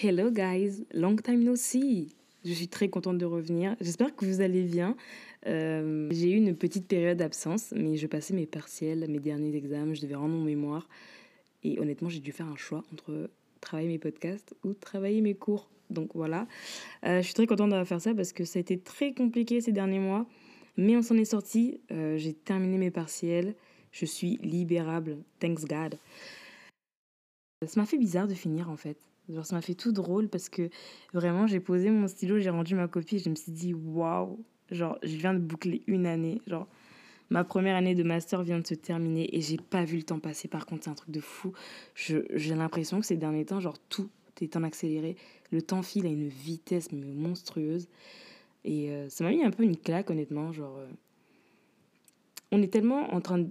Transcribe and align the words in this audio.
Hello 0.00 0.30
guys, 0.30 0.84
long 0.94 1.16
time 1.16 1.42
no 1.42 1.56
see. 1.56 2.14
Je 2.44 2.52
suis 2.52 2.68
très 2.68 2.88
contente 2.88 3.18
de 3.18 3.24
revenir. 3.24 3.74
J'espère 3.80 4.14
que 4.14 4.24
vous 4.24 4.40
allez 4.40 4.62
bien. 4.62 4.94
Euh, 5.48 6.06
j'ai 6.12 6.30
eu 6.30 6.36
une 6.36 6.54
petite 6.54 6.86
période 6.86 7.18
d'absence, 7.18 7.72
mais 7.74 7.96
je 7.96 8.06
passais 8.06 8.32
mes 8.32 8.46
partiels, 8.46 9.04
mes 9.08 9.18
derniers 9.18 9.56
examens, 9.56 9.94
je 9.94 10.00
devais 10.00 10.14
rendre 10.14 10.34
mon 10.34 10.44
mémoire. 10.44 10.88
Et 11.64 11.80
honnêtement, 11.80 12.08
j'ai 12.08 12.20
dû 12.20 12.30
faire 12.30 12.46
un 12.46 12.54
choix 12.54 12.84
entre 12.92 13.28
travailler 13.60 13.88
mes 13.88 13.98
podcasts 13.98 14.54
ou 14.62 14.72
travailler 14.72 15.20
mes 15.20 15.34
cours. 15.34 15.68
Donc 15.90 16.10
voilà, 16.14 16.46
euh, 17.04 17.16
je 17.16 17.24
suis 17.24 17.34
très 17.34 17.48
contente 17.48 17.70
d'avoir 17.70 17.88
fait 17.88 17.98
ça 17.98 18.14
parce 18.14 18.32
que 18.32 18.44
ça 18.44 18.60
a 18.60 18.60
été 18.60 18.78
très 18.78 19.12
compliqué 19.14 19.60
ces 19.60 19.72
derniers 19.72 19.98
mois. 19.98 20.26
Mais 20.76 20.96
on 20.96 21.02
s'en 21.02 21.16
est 21.16 21.24
sorti. 21.24 21.80
Euh, 21.90 22.16
j'ai 22.18 22.34
terminé 22.34 22.78
mes 22.78 22.92
partiels. 22.92 23.56
Je 23.90 24.06
suis 24.06 24.36
libérable. 24.44 25.16
Thanks 25.40 25.64
God. 25.64 25.98
Ça 27.66 27.80
m'a 27.80 27.86
fait 27.86 27.98
bizarre 27.98 28.28
de 28.28 28.34
finir 28.34 28.70
en 28.70 28.76
fait. 28.76 29.07
Genre, 29.32 29.44
ça 29.44 29.54
m'a 29.56 29.62
fait 29.62 29.74
tout 29.74 29.92
drôle 29.92 30.28
parce 30.28 30.48
que 30.48 30.70
vraiment, 31.12 31.46
j'ai 31.46 31.60
posé 31.60 31.90
mon 31.90 32.08
stylo, 32.08 32.38
j'ai 32.38 32.50
rendu 32.50 32.74
ma 32.74 32.88
copie 32.88 33.18
je 33.18 33.28
me 33.28 33.34
suis 33.34 33.52
dit, 33.52 33.74
waouh, 33.74 34.42
genre, 34.70 34.98
je 35.02 35.16
viens 35.16 35.34
de 35.34 35.38
boucler 35.38 35.82
une 35.86 36.06
année. 36.06 36.40
Genre, 36.46 36.66
ma 37.30 37.44
première 37.44 37.76
année 37.76 37.94
de 37.94 38.02
master 38.02 38.42
vient 38.42 38.58
de 38.58 38.66
se 38.66 38.74
terminer 38.74 39.36
et 39.36 39.40
j'ai 39.40 39.58
pas 39.58 39.84
vu 39.84 39.98
le 39.98 40.02
temps 40.02 40.18
passer. 40.18 40.48
Par 40.48 40.66
contre, 40.66 40.84
c'est 40.84 40.90
un 40.90 40.94
truc 40.94 41.10
de 41.10 41.20
fou. 41.20 41.52
J'ai 41.94 42.54
l'impression 42.54 43.00
que 43.00 43.06
ces 43.06 43.16
derniers 43.16 43.44
temps, 43.44 43.60
genre, 43.60 43.78
tout 43.88 44.08
est 44.40 44.56
en 44.56 44.62
accéléré. 44.62 45.16
Le 45.50 45.62
temps 45.62 45.82
file 45.82 46.06
à 46.06 46.10
une 46.10 46.28
vitesse 46.28 46.92
monstrueuse. 46.92 47.88
Et 48.64 48.90
euh, 48.90 49.08
ça 49.08 49.24
m'a 49.24 49.30
mis 49.30 49.44
un 49.44 49.50
peu 49.50 49.62
une 49.62 49.76
claque, 49.76 50.10
honnêtement. 50.10 50.52
Genre, 50.52 50.76
euh, 50.78 50.86
on 52.52 52.62
est 52.62 52.72
tellement 52.72 53.12
en 53.12 53.20
train 53.20 53.38
de 53.38 53.48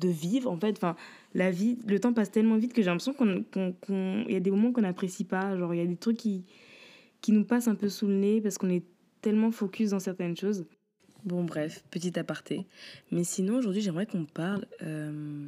de 0.00 0.08
vivre 0.08 0.50
en 0.50 0.56
fait. 0.56 0.76
Enfin 0.76 0.96
la 1.34 1.50
vie 1.50 1.78
le 1.86 2.00
temps 2.00 2.12
passe 2.12 2.30
tellement 2.30 2.56
vite 2.56 2.72
que 2.72 2.82
j'ai 2.82 2.86
l'impression 2.86 3.12
qu'on 3.14 4.24
y 4.28 4.34
a 4.34 4.40
des 4.40 4.50
moments 4.50 4.72
qu'on 4.72 4.82
n'apprécie 4.82 5.24
pas. 5.24 5.56
Genre 5.56 5.74
il 5.74 5.78
y 5.78 5.82
a 5.82 5.86
des 5.86 5.96
trucs 5.96 6.16
qui 6.16 6.44
qui 7.20 7.32
nous 7.32 7.44
passent 7.44 7.68
un 7.68 7.74
peu 7.74 7.88
sous 7.88 8.06
le 8.06 8.14
nez 8.14 8.40
parce 8.40 8.58
qu'on 8.58 8.70
est 8.70 8.84
tellement 9.20 9.50
focus 9.50 9.90
dans 9.90 10.00
certaines 10.00 10.36
choses. 10.36 10.64
Bon 11.24 11.44
bref 11.44 11.84
petit 11.90 12.18
aparté. 12.18 12.66
Mais 13.10 13.24
sinon 13.24 13.56
aujourd'hui 13.56 13.82
j'aimerais 13.82 14.06
qu'on 14.06 14.24
parle 14.24 14.64
euh, 14.82 15.46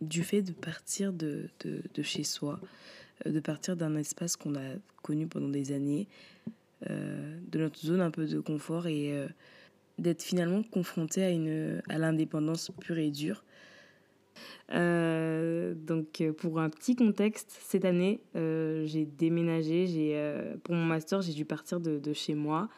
du 0.00 0.24
fait 0.24 0.42
de 0.42 0.52
partir 0.52 1.12
de, 1.12 1.48
de, 1.64 2.02
chez 2.02 2.24
soi 2.24 2.58
euh, 3.26 3.30
de 3.30 3.38
partir 3.38 3.76
d'un 3.76 3.96
espace 3.96 4.36
qu'on 4.36 4.56
a 4.56 4.74
connu 5.02 5.28
pendant 5.28 5.48
des 5.48 5.70
années 5.70 6.08
euh, 6.90 7.38
de 7.48 7.58
notre 7.60 7.78
zone 7.78 8.00
un 8.00 8.10
peu 8.10 8.26
de 8.26 8.40
confort 8.40 8.88
et 8.88 9.14
d'être 9.98 10.22
finalement 10.22 10.62
confronté 10.62 11.22
à, 11.22 11.30
une, 11.30 11.82
à 11.88 11.98
l'indépendance 11.98 12.70
pure 12.80 12.98
et 12.98 13.10
dure. 13.10 13.44
Euh, 14.72 15.74
donc 15.74 16.22
pour 16.38 16.60
un 16.60 16.70
petit 16.70 16.96
contexte, 16.96 17.56
cette 17.62 17.84
année, 17.84 18.20
euh, 18.36 18.86
j'ai 18.86 19.04
déménagé. 19.04 19.86
J'ai, 19.86 20.12
euh, 20.14 20.56
pour 20.62 20.74
mon 20.74 20.84
master, 20.84 21.22
j'ai 21.22 21.32
dû 21.32 21.44
partir 21.44 21.80
de, 21.80 21.98
de, 21.98 22.12
chez 22.12 22.34
moi. 22.34 22.68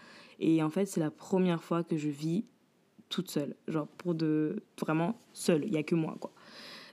Et 0.41 0.63
en 0.63 0.71
fait, 0.71 0.87
c'est 0.87 1.01
la 1.01 1.11
première 1.11 1.63
fois 1.63 1.85
que 1.85 1.97
je 1.97 2.09
vis 2.09 2.45
toute 3.09 3.31
seule. 3.31 3.55
Genre 3.69 3.87
pour 3.87 4.15
de 4.15 4.63
vraiment 4.81 5.19
seule. 5.33 5.65
Il 5.65 5.73
n'y 5.73 5.79
a 5.79 5.83
que 5.83 5.95
moi, 5.95 6.17
quoi. 6.21 6.33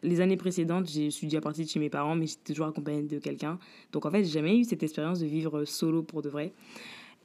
Les 0.03 0.19
années 0.19 0.38
précédentes, 0.38 0.89
je 0.89 1.09
suis 1.09 1.27
déjà 1.27 1.42
partie 1.42 1.64
de 1.64 1.69
chez 1.69 1.80
mes 1.80 1.92
parents, 1.92 2.16
mais 2.16 2.25
j'étais 2.25 2.53
toujours 2.53 2.66
accompagnée 2.66 3.03
de 3.03 3.19
quelqu'un. 3.19 3.59
Donc 3.92 4.05
en 4.08 4.11
fait, 4.11 4.23
j'ai 4.23 4.31
jamais 4.31 4.58
eu 4.58 4.64
cette 4.64 4.81
expérience 4.81 5.19
de 5.19 5.27
vivre 5.27 5.64
solo 5.66 6.02
pour 6.02 6.23
de 6.23 6.30
vrai. 6.30 6.53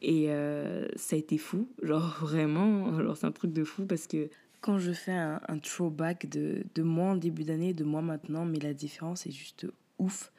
Et 0.09 0.31
euh, 0.31 0.87
ça 0.95 1.17
a 1.17 1.19
été 1.19 1.37
fou, 1.37 1.69
genre 1.83 2.17
vraiment, 2.21 2.97
genre 3.03 3.17
c'est 3.17 3.27
un 3.27 3.33
truc 3.33 3.53
de 3.53 3.65
fou 3.65 3.87
parce 3.87 4.07
que 4.07 4.31
quand 4.61 4.79
je 4.79 4.93
fais 4.93 5.13
un, 5.13 5.59
throwback 5.61 6.29
de, 6.29 6.65
de 6.77 6.83
moi 6.83 7.11
en 7.11 7.17
début 7.17 7.43
d'année, 7.43 7.75
de 7.75 7.83
moi 7.83 8.03
maintenant, 8.03 8.45
mais 8.45 8.61
la 8.61 8.73
différence 8.73 9.27
est 9.27 9.33
juste 9.33 9.67
ouf. 9.99 10.33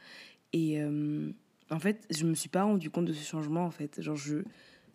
Et 0.53 0.81
euh, 0.81 1.29
en 1.69 1.79
fait, 1.79 2.05
je 2.09 2.25
me 2.25 2.33
suis 2.33 2.47
pas 2.47 2.63
rendu 2.63 2.89
compte 2.89 3.05
de 3.05 3.13
ce 3.13 3.25
changement 3.25 3.65
en 3.65 3.71
fait. 3.71 4.01
Genre, 4.01 4.15
je, 4.15 4.38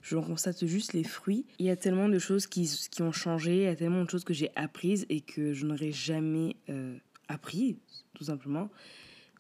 je 0.00 0.16
constate 0.16 0.64
juste 0.64 0.94
les 0.94 1.04
fruits. 1.04 1.44
Il 1.58 1.66
y 1.66 1.70
a 1.70 1.76
tellement 1.76 2.08
de 2.08 2.18
choses 2.18 2.46
qui, 2.46 2.66
qui 2.90 3.02
ont 3.02 3.12
changé, 3.12 3.56
il 3.56 3.62
y 3.64 3.66
a 3.66 3.76
tellement 3.76 4.04
de 4.04 4.10
choses 4.10 4.24
que 4.24 4.32
j'ai 4.34 4.50
apprises 4.56 5.04
et 5.10 5.20
que 5.20 5.52
je 5.52 5.66
n'aurais 5.66 5.92
jamais 5.92 6.56
euh, 6.70 6.96
appris, 7.28 7.76
tout 8.14 8.24
simplement, 8.24 8.70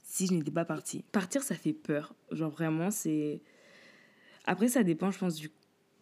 si 0.02 0.26
je 0.26 0.34
n'étais 0.34 0.50
pas 0.50 0.66
partie. 0.66 1.04
Partir, 1.10 1.42
ça 1.42 1.54
fait 1.54 1.72
peur. 1.72 2.14
Genre, 2.32 2.50
vraiment, 2.50 2.90
c'est 2.90 3.40
après, 4.44 4.68
ça 4.68 4.82
dépend, 4.82 5.10
je 5.10 5.18
pense, 5.18 5.36
du 5.36 5.50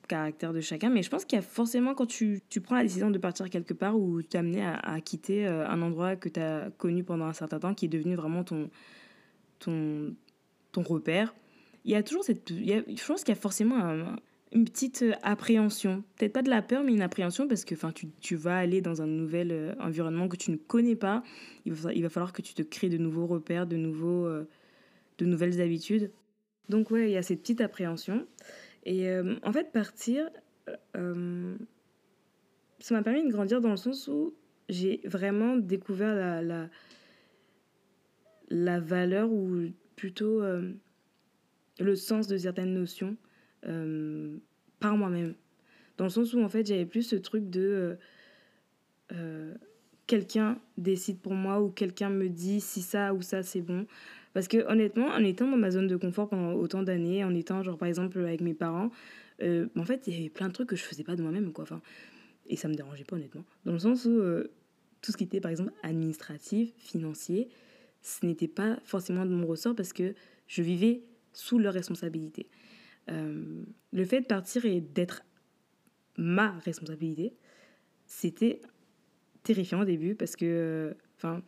caractère 0.09 0.53
de 0.53 0.61
chacun. 0.61 0.91
Mais 0.91 1.03
je 1.03 1.11
pense 1.11 1.25
qu'il 1.25 1.37
y 1.37 1.39
a 1.39 1.43
forcément, 1.43 1.95
quand 1.95 2.07
tu, 2.07 2.41
tu, 2.49 2.61
prends 2.61 2.75
la 2.77 2.83
décision 2.83 3.11
de 3.11 3.19
partir 3.19 3.49
quelque 3.49 3.75
part 3.75 3.99
ou 3.99 4.23
tu 4.23 4.37
amené 4.37 4.65
à, 4.65 5.01
quitter 5.01 5.47
euh, 5.47 5.69
un 5.69 5.81
endroit 5.83 6.17
que 6.17 6.29
tu 6.29 6.41
as 6.41 6.71
connu 6.79 7.05
pendant 7.05 7.27
un 7.27 7.33
certain 7.33 7.61
temps, 7.61 7.75
qui 7.75 7.85
est 7.85 7.89
devenu 7.89 8.17
vraiment 8.17 8.43
ton, 8.45 8.71
ton, 9.59 10.15
ton 10.73 10.83
repère, 10.83 11.35
il 11.85 11.93
y 11.93 11.95
a 11.95 12.03
toujours 12.03 12.25
cette. 12.25 12.51
Il 12.51 12.67
y 12.67 12.75
a, 12.75 12.83
je 12.87 13.07
pense 13.07 13.25
qu'il 13.25 13.35
y 13.35 13.39
a 13.39 13.41
forcément 13.41 14.17
une 14.53 14.65
petite 14.65 15.05
appréhension. 15.23 16.03
Peut-être 16.17 16.33
pas 16.33 16.43
de 16.43 16.51
la 16.51 16.63
peur, 16.63 16.83
mais 16.83 16.93
une 16.93 17.03
appréhension 17.03 17.47
parce 17.47 17.65
que 17.65 17.75
tu, 17.93 18.09
tu 18.21 18.37
vas 18.37 18.59
aller 18.59 18.81
dans 18.81 19.01
un 19.03 19.07
nouvel 19.07 19.53
euh, 19.53 19.75
environnement 19.81 20.29
que 20.29 20.37
tu 20.37 20.51
ne 20.51 20.57
connais 20.57 20.97
pas. 20.97 21.23
Il 21.65 21.73
va, 21.73 21.93
il 21.93 22.03
va 22.03 22.09
falloir 22.09 22.33
que 22.33 22.43
tu 22.43 22.55
te 22.55 22.63
crées 22.63 22.89
de 22.89 22.99
nouveaux 22.99 23.27
repères, 23.27 23.67
de, 23.67 23.77
nouveaux, 23.77 24.27
euh, 24.27 24.49
de 25.19 25.25
nouvelles 25.25 25.61
habitudes. 25.61 26.11
Donc 26.71 26.93
ouais, 26.93 27.11
il 27.11 27.13
y 27.13 27.17
a 27.17 27.23
cette 27.23 27.41
petite 27.41 27.61
appréhension. 27.61 28.27
Et 28.85 29.11
euh, 29.11 29.35
en 29.43 29.53
fait, 29.53 29.73
partir, 29.73 30.31
euh, 30.97 31.57
ça 32.79 32.95
m'a 32.95 33.03
permis 33.03 33.27
de 33.27 33.33
grandir 33.33 33.61
dans 33.61 33.71
le 33.71 33.77
sens 33.77 34.07
où 34.07 34.35
j'ai 34.69 35.01
vraiment 35.05 35.57
découvert 35.57 36.15
la, 36.15 36.69
la, 38.51 38.81
valeur 38.81 39.33
ou 39.33 39.73
plutôt 39.97 40.43
euh, 40.43 40.71
le 41.81 41.97
sens 41.97 42.29
de 42.29 42.39
certaines 42.39 42.73
notions 42.73 43.17
par 44.79 44.97
moi-même. 44.97 45.35
Dans 45.99 46.05
le 46.05 46.11
sens 46.11 46.33
où 46.33 46.41
en 46.41 46.49
fait 46.49 46.65
j'avais 46.67 46.87
plus 46.87 47.03
ce 47.03 47.17
truc 47.17 47.51
de 47.51 47.99
quelqu'un 50.07 50.59
décide 50.79 51.19
pour 51.19 51.35
moi 51.35 51.61
ou 51.61 51.69
quelqu'un 51.69 52.11
me 52.11 52.29
dit 52.29 52.61
si 52.61 52.81
ça 52.81 53.13
ou 53.13 53.23
ça 53.23 53.43
c'est 53.43 53.61
bon. 53.61 53.87
Parce 54.33 54.49
que 54.49 54.59
honnêtement, 54.71 55.07
en 55.07 55.25
étant 55.25 55.51
dans 55.51 55.57
ma 55.57 55.71
zone 55.71 55.89
de 55.89 55.97
confort 55.97 56.29
pendant 56.29 56.53
autant 56.53 56.83
d'années, 56.83 57.25
en 57.25 57.35
étant 57.35 57.63
genre 57.63 57.77
par 57.77 57.89
exemple 57.89 58.19
avec 58.21 58.41
mes 58.41 58.55
parents, 58.55 58.91
euh, 59.43 59.67
en 59.77 59.85
fait 59.85 60.07
il 60.07 60.15
y 60.15 60.17
avait 60.21 60.29
plein 60.29 60.49
de 60.49 60.53
trucs 60.53 60.69
que 60.69 60.77
je 60.77 60.83
faisais 60.83 61.05
pas 61.05 61.17
de 61.17 61.23
moi-même 61.23 61.53
quoi. 61.53 61.63
Enfin, 61.63 61.81
et 62.47 62.57
ça 62.57 62.69
me 62.69 62.75
dérangeait 62.75 63.05
pas 63.05 63.17
honnêtement. 63.17 63.45
Dans 63.65 63.73
le 63.73 63.79
sens 63.79 64.05
où 64.05 64.11
euh, 64.11 64.53
tout 65.03 65.13
ce 65.13 65.17
qui 65.17 65.25
était 65.25 65.41
par 65.41 65.51
exemple 65.51 65.73
administratif, 65.83 66.73
financier, 66.79 67.49
ce 68.03 68.25
n'était 68.25 68.49
pas 68.49 68.79
forcément 68.85 69.27
de 69.27 69.31
mon 69.31 69.47
ressort 69.47 69.75
parce 69.75 69.93
que 69.93 70.15
je 70.47 70.63
vivais 70.63 71.03
sous 71.33 71.59
leur 71.59 71.75
responsabilité. 71.75 72.49
Euh, 73.11 73.63
le 73.93 74.05
fait 74.05 74.21
de 74.21 74.27
partir 74.27 74.65
et 74.65 74.81
d'être 74.81 75.23
ma 76.17 76.53
responsabilité, 76.61 77.35
c'était 78.07 78.61
terrifiant 79.43 79.81
au 79.81 79.85
début 79.85 80.15
parce 80.15 80.37
que 80.37 80.95
enfin 81.17 81.43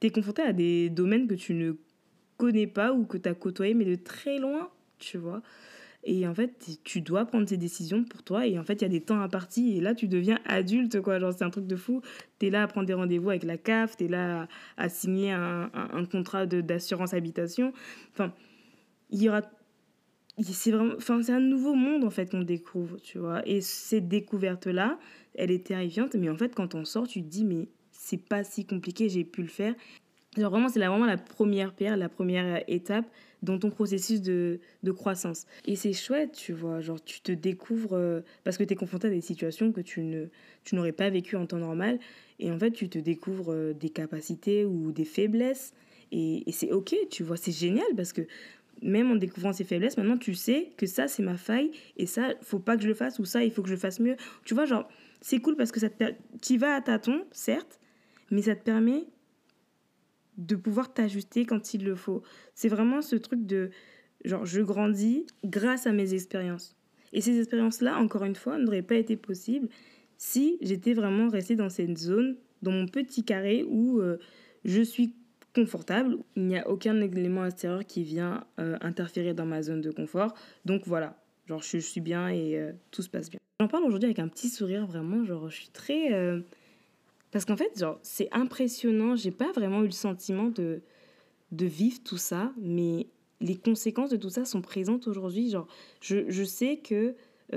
tu 0.00 0.06
es 0.06 0.10
confronté 0.10 0.42
à 0.42 0.52
des 0.52 0.90
domaines 0.90 1.26
que 1.26 1.34
tu 1.34 1.54
ne 1.54 1.72
connais 2.36 2.66
pas 2.66 2.92
ou 2.92 3.04
que 3.04 3.18
tu 3.18 3.28
as 3.28 3.34
côtoyé, 3.34 3.74
mais 3.74 3.84
de 3.84 3.94
très 3.94 4.38
loin, 4.38 4.70
tu 4.98 5.18
vois. 5.18 5.42
Et 6.08 6.26
en 6.28 6.34
fait, 6.34 6.78
tu 6.84 7.00
dois 7.00 7.24
prendre 7.24 7.46
tes 7.46 7.56
décisions 7.56 8.04
pour 8.04 8.22
toi. 8.22 8.46
Et 8.46 8.58
en 8.60 8.62
fait, 8.62 8.74
il 8.74 8.82
y 8.82 8.84
a 8.84 8.88
des 8.88 9.00
temps 9.00 9.20
à 9.20 9.28
partir. 9.28 9.76
Et 9.76 9.80
là, 9.80 9.92
tu 9.92 10.06
deviens 10.06 10.38
adulte, 10.44 11.00
quoi. 11.00 11.18
Genre, 11.18 11.34
c'est 11.36 11.42
un 11.42 11.50
truc 11.50 11.66
de 11.66 11.74
fou. 11.74 12.00
Tu 12.38 12.46
es 12.46 12.50
là 12.50 12.62
à 12.62 12.66
prendre 12.68 12.86
des 12.86 12.94
rendez-vous 12.94 13.30
avec 13.30 13.42
la 13.42 13.56
CAF. 13.56 13.96
Tu 13.96 14.04
es 14.04 14.08
là 14.08 14.46
à, 14.76 14.88
signer 14.88 15.32
un, 15.32 15.68
un, 15.74 16.04
contrat 16.04 16.46
d'assurance 16.46 17.12
habitation. 17.12 17.72
Enfin, 18.12 18.32
il 19.10 19.20
y 19.20 19.28
aura. 19.28 19.42
C'est 20.40 20.70
vraiment. 20.70 20.94
Enfin, 20.96 21.20
c'est 21.22 21.32
un 21.32 21.40
nouveau 21.40 21.74
monde, 21.74 22.04
en 22.04 22.10
fait, 22.10 22.30
qu'on 22.30 22.42
découvre, 22.42 22.98
tu 22.98 23.18
vois. 23.18 23.44
Et 23.44 23.60
cette 23.60 24.06
découverte-là, 24.06 25.00
elle 25.34 25.50
est 25.50 25.66
terrifiante. 25.66 26.14
Mais 26.14 26.28
en 26.28 26.36
fait, 26.36 26.54
quand 26.54 26.76
on 26.76 26.84
sort, 26.84 27.08
tu 27.08 27.20
te 27.20 27.28
dis, 27.28 27.44
mais 27.44 27.66
c'est 27.90 28.16
pas 28.16 28.44
si 28.44 28.64
compliqué, 28.64 29.08
j'ai 29.08 29.24
pu 29.24 29.42
le 29.42 29.48
faire. 29.48 29.74
Genre 30.36 30.50
vraiment, 30.50 30.68
c'est 30.68 30.78
vraiment 30.78 31.06
la 31.06 31.16
première 31.16 31.72
pierre, 31.72 31.96
la 31.96 32.08
première 32.08 32.62
étape 32.68 33.06
dans 33.42 33.58
ton 33.58 33.70
processus 33.70 34.20
de, 34.20 34.60
de 34.82 34.92
croissance. 34.92 35.46
Et 35.66 35.76
c'est 35.76 35.92
chouette, 35.92 36.32
tu 36.32 36.52
vois, 36.52 36.80
genre 36.80 37.02
tu 37.02 37.20
te 37.20 37.32
découvres 37.32 37.94
euh, 37.94 38.20
parce 38.44 38.58
que 38.58 38.64
tu 38.64 38.72
es 38.72 38.76
confronté 38.76 39.08
à 39.08 39.10
des 39.10 39.20
situations 39.20 39.72
que 39.72 39.80
tu, 39.80 40.02
ne, 40.02 40.26
tu 40.64 40.74
n'aurais 40.74 40.92
pas 40.92 41.10
vécues 41.10 41.36
en 41.36 41.46
temps 41.46 41.58
normal. 41.58 41.98
Et 42.38 42.50
en 42.50 42.58
fait, 42.58 42.70
tu 42.72 42.88
te 42.88 42.98
découvres 42.98 43.52
euh, 43.52 43.72
des 43.72 43.90
capacités 43.90 44.64
ou 44.64 44.92
des 44.92 45.04
faiblesses. 45.04 45.74
Et, 46.12 46.48
et 46.48 46.52
c'est 46.52 46.72
ok, 46.72 46.94
tu 47.10 47.22
vois, 47.22 47.36
c'est 47.36 47.52
génial 47.52 47.86
parce 47.96 48.12
que 48.12 48.22
même 48.82 49.10
en 49.10 49.16
découvrant 49.16 49.52
ces 49.52 49.64
faiblesses, 49.64 49.96
maintenant 49.96 50.18
tu 50.18 50.34
sais 50.34 50.70
que 50.76 50.86
ça 50.86 51.08
c'est 51.08 51.22
ma 51.22 51.36
faille 51.36 51.70
et 51.96 52.06
ça, 52.06 52.34
faut 52.42 52.58
pas 52.58 52.76
que 52.76 52.82
je 52.82 52.88
le 52.88 52.94
fasse 52.94 53.18
ou 53.18 53.24
ça, 53.24 53.42
il 53.42 53.50
faut 53.50 53.62
que 53.62 53.68
je 53.68 53.74
le 53.74 53.80
fasse 53.80 54.00
mieux. 54.00 54.16
Tu 54.44 54.54
vois, 54.54 54.66
genre, 54.66 54.88
c'est 55.20 55.38
cool 55.38 55.56
parce 55.56 55.72
que 55.72 55.80
ça 55.80 55.88
tu 56.42 56.58
vas 56.58 56.74
à 56.74 56.80
tâtons, 56.80 57.24
certes, 57.32 57.80
mais 58.30 58.42
ça 58.42 58.54
te 58.54 58.62
permet 58.62 59.04
de 60.36 60.56
pouvoir 60.56 60.92
t'ajuster 60.92 61.44
quand 61.44 61.74
il 61.74 61.84
le 61.84 61.94
faut. 61.94 62.22
C'est 62.54 62.68
vraiment 62.68 63.02
ce 63.02 63.16
truc 63.16 63.46
de 63.46 63.70
genre 64.24 64.44
je 64.44 64.60
grandis 64.60 65.26
grâce 65.44 65.86
à 65.86 65.92
mes 65.92 66.14
expériences. 66.14 66.76
Et 67.12 67.20
ces 67.20 67.38
expériences-là, 67.38 67.98
encore 67.98 68.24
une 68.24 68.34
fois, 68.34 68.58
n'auraient 68.58 68.82
pas 68.82 68.96
été 68.96 69.16
possibles 69.16 69.68
si 70.18 70.58
j'étais 70.60 70.94
vraiment 70.94 71.28
restée 71.28 71.56
dans 71.56 71.68
cette 71.68 71.98
zone, 71.98 72.36
dans 72.62 72.72
mon 72.72 72.86
petit 72.86 73.24
carré 73.24 73.64
où 73.68 74.00
euh, 74.00 74.18
je 74.64 74.82
suis 74.82 75.14
confortable. 75.54 76.18
Il 76.36 76.44
n'y 76.44 76.58
a 76.58 76.68
aucun 76.68 77.00
élément 77.00 77.46
extérieur 77.46 77.84
qui 77.86 78.02
vient 78.02 78.44
euh, 78.58 78.76
interférer 78.80 79.34
dans 79.34 79.46
ma 79.46 79.62
zone 79.62 79.80
de 79.80 79.90
confort. 79.90 80.34
Donc 80.64 80.82
voilà, 80.86 81.16
genre 81.46 81.62
je, 81.62 81.78
suis 81.78 82.00
bien 82.00 82.28
et 82.28 82.58
euh, 82.58 82.72
tout 82.90 83.02
se 83.02 83.08
passe 83.08 83.30
bien. 83.30 83.40
J'en 83.60 83.68
parle 83.68 83.84
aujourd'hui 83.84 84.06
avec 84.06 84.18
un 84.18 84.28
petit 84.28 84.48
sourire, 84.48 84.86
vraiment, 84.86 85.24
genre 85.24 85.48
je 85.48 85.56
suis 85.56 85.68
très... 85.68 86.42
Euh, 87.26 87.32
parce 87.32 87.44
qu'en 87.44 87.56
fait, 87.56 87.78
genre, 87.78 87.98
c'est 88.02 88.28
impressionnant. 88.32 89.16
J'ai 89.16 89.30
pas 89.30 89.52
vraiment 89.52 89.82
eu 89.82 89.86
le 89.86 89.92
sentiment 89.92 90.48
de, 90.48 90.82
de 91.52 91.66
vivre 91.66 91.98
tout 92.04 92.18
ça, 92.18 92.52
mais 92.58 93.06
les 93.40 93.56
conséquences 93.56 94.10
de 94.10 94.16
tout 94.16 94.30
ça 94.30 94.44
sont 94.44 94.62
présentes 94.62 95.06
aujourd'hui. 95.08 95.50
Genre, 95.50 95.66
je, 96.00 96.28
je 96.28 96.44
sais 96.44 96.78
que 96.78 97.14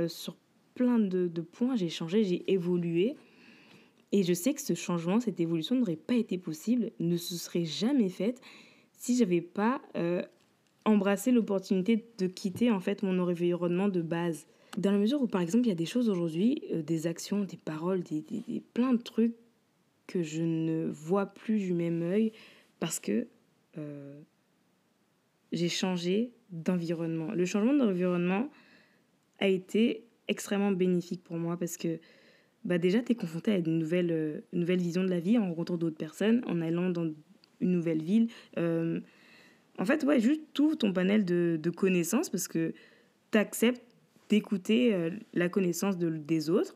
sur 0.07 0.35
plein 0.75 0.99
de, 0.99 1.27
de 1.27 1.41
points, 1.41 1.75
j'ai 1.75 1.89
changé, 1.89 2.23
j'ai 2.23 2.51
évolué. 2.51 3.15
Et 4.11 4.23
je 4.23 4.33
sais 4.33 4.53
que 4.53 4.61
ce 4.61 4.73
changement, 4.73 5.19
cette 5.19 5.39
évolution 5.39 5.75
n'aurait 5.75 5.95
pas 5.95 6.15
été 6.15 6.37
possible, 6.37 6.91
ne 6.99 7.17
se 7.17 7.35
serait 7.35 7.65
jamais 7.65 8.09
faite 8.09 8.41
si 8.97 9.15
j'avais 9.15 9.41
pas 9.41 9.81
euh, 9.95 10.21
embrassé 10.85 11.31
l'opportunité 11.31 12.05
de 12.17 12.27
quitter 12.27 12.71
en 12.71 12.79
fait 12.79 13.03
mon 13.03 13.19
environnement 13.19 13.87
de 13.87 14.01
base. 14.01 14.47
Dans 14.77 14.91
la 14.91 14.97
mesure 14.97 15.21
où 15.21 15.27
par 15.27 15.41
exemple 15.41 15.65
il 15.65 15.69
y 15.69 15.73
a 15.73 15.75
des 15.75 15.85
choses 15.85 16.09
aujourd'hui, 16.09 16.63
euh, 16.71 16.81
des 16.81 17.07
actions, 17.07 17.43
des 17.43 17.57
paroles, 17.57 18.01
des, 18.01 18.21
des, 18.21 18.61
plein 18.73 18.93
de 18.93 19.01
trucs 19.01 19.35
que 20.09 20.23
je 20.23 20.41
ne 20.41 20.87
vois 20.87 21.27
plus 21.27 21.59
du 21.59 21.73
même 21.73 22.01
œil 22.01 22.31
parce 22.79 22.99
que 22.99 23.27
euh, 23.77 24.19
j'ai 25.51 25.69
changé 25.69 26.31
d'environnement. 26.49 27.31
Le 27.31 27.45
changement 27.45 27.75
d'environnement 27.75 28.49
a 29.37 29.47
été 29.47 30.03
extrêmement 30.27 30.71
bénéfique 30.71 31.23
pour 31.23 31.37
moi 31.37 31.57
parce 31.57 31.77
que 31.77 31.99
bah 32.65 32.77
déjà, 32.77 33.01
tu 33.01 33.13
es 33.13 33.15
confronté 33.15 33.51
à 33.51 33.57
une 33.57 33.77
nouvelle, 33.77 34.11
euh, 34.11 34.41
nouvelle 34.51 34.79
vision 34.79 35.03
de 35.03 35.09
la 35.09 35.19
vie 35.19 35.37
en 35.37 35.47
rencontrant 35.47 35.77
d'autres 35.77 35.97
personnes, 35.97 36.43
en 36.45 36.59
allant 36.59 36.89
dans 36.89 37.05
une 37.61 37.71
nouvelle 37.71 38.01
ville. 38.01 38.27
Euh, 38.57 38.99
en 39.77 39.85
fait, 39.85 40.03
ouais, 40.03 40.19
juste 40.19 40.41
tout 40.53 40.75
ton 40.75 40.91
panel 40.91 41.23
de, 41.23 41.57
de 41.61 41.69
connaissances 41.69 42.29
parce 42.29 42.47
que 42.47 42.73
tu 43.31 43.37
acceptes 43.37 43.83
d'écouter 44.27 44.93
euh, 44.93 45.11
la 45.33 45.49
connaissance 45.49 45.97
de, 45.97 46.09
des 46.09 46.49
autres, 46.49 46.75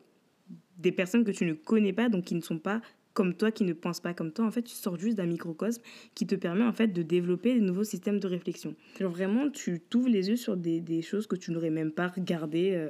des 0.78 0.92
personnes 0.92 1.26
que 1.26 1.32
tu 1.32 1.46
ne 1.46 1.54
connais 1.54 1.94
pas, 1.94 2.10
donc 2.10 2.26
qui 2.26 2.36
ne 2.36 2.42
sont 2.42 2.60
pas 2.60 2.82
comme 3.14 3.36
toi, 3.36 3.52
qui 3.52 3.64
ne 3.64 3.74
pensent 3.74 4.00
pas 4.00 4.14
comme 4.14 4.32
toi. 4.32 4.46
En 4.46 4.52
fait, 4.52 4.64
tu 4.64 4.74
sors 4.74 4.98
juste 4.98 5.18
d'un 5.18 5.26
microcosme 5.26 5.82
qui 6.16 6.26
te 6.26 6.36
permet 6.36 6.64
en 6.64 6.74
fait 6.74 6.88
de 6.88 7.02
développer 7.04 7.54
des 7.54 7.62
nouveaux 7.62 7.84
systèmes 7.84 8.20
de 8.20 8.28
réflexion. 8.28 8.76
Genre 9.00 9.12
vraiment, 9.12 9.50
tu 9.50 9.80
t'ouvres 9.80 10.10
les 10.10 10.30
yeux 10.30 10.36
sur 10.36 10.58
des, 10.58 11.02
choses 11.02 11.28
que 11.28 11.36
tu 11.36 11.52
n'aurais 11.52 11.70
même 11.70 11.92
pas 11.92 12.08
regardées 12.08 12.90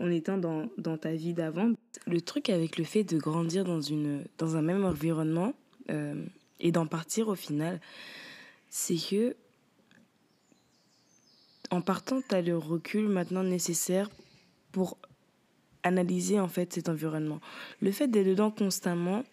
en 0.00 0.10
étant 0.10 0.38
dans, 0.38 0.68
dans 0.78 0.98
ta 0.98 1.12
vie 1.12 1.34
d'avant. 1.34 1.72
Le 2.06 2.20
truc 2.20 2.50
avec 2.50 2.78
le 2.78 2.84
fait 2.84 3.04
de 3.04 3.18
grandir 3.18 3.64
dans, 3.64 3.80
une, 3.80 4.24
dans 4.38 4.56
un 4.56 4.62
même 4.62 4.84
environnement 4.84 5.54
euh, 5.90 6.24
et 6.60 6.72
d'en 6.72 6.86
partir 6.86 7.28
au 7.28 7.34
final, 7.34 7.80
c'est 8.70 8.96
que 8.96 9.36
en 11.70 11.80
partant, 11.80 12.20
tu 12.20 12.34
as 12.34 12.42
le 12.42 12.56
recul 12.56 13.08
maintenant 13.08 13.42
nécessaire 13.42 14.10
pour 14.70 14.98
analyser 15.82 16.38
en 16.38 16.48
fait 16.48 16.72
cet 16.72 16.88
environnement. 16.88 17.40
Le 17.80 17.90
fait 17.90 18.08
d'être 18.08 18.26
dedans 18.26 18.50
constamment, 18.50 19.24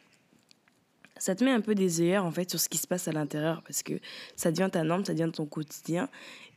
ça 1.21 1.35
te 1.35 1.43
met 1.43 1.51
un 1.51 1.61
peu 1.61 1.75
des 1.75 2.01
œillères 2.01 2.25
en 2.25 2.31
fait 2.31 2.49
sur 2.49 2.59
ce 2.59 2.67
qui 2.67 2.77
se 2.77 2.87
passe 2.87 3.07
à 3.07 3.11
l'intérieur 3.11 3.61
parce 3.63 3.83
que 3.83 3.93
ça 4.35 4.51
devient 4.51 4.69
ta 4.71 4.83
norme, 4.83 5.05
ça 5.05 5.13
devient 5.13 5.31
ton 5.31 5.45
quotidien 5.45 6.09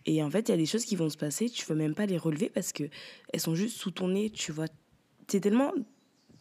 et 0.07 0.23
en 0.23 0.31
fait, 0.31 0.49
il 0.49 0.53
y 0.53 0.55
a 0.55 0.59
des 0.59 0.67
choses 0.67 0.85
qui 0.85 0.97
vont 0.97 1.09
se 1.09 1.17
passer, 1.17 1.49
tu 1.49 1.65
veux 1.67 1.75
même 1.75 1.95
pas 1.95 2.07
les 2.07 2.19
relever 2.19 2.51
parce 2.51 2.73
que 2.73 2.85
elles 3.33 3.41
sont 3.41 3.55
juste 3.55 3.79
sous 3.79 3.91
ton 3.91 4.09
nez, 4.09 4.31
tu 4.31 4.53
vois. 4.53 4.67
C'est 5.29 5.41
tellement 5.41 5.73